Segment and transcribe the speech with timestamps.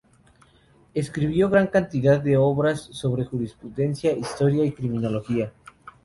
[0.95, 5.53] Escribió gran cantidad de obras sobre jurisprudencia, historia y criminología.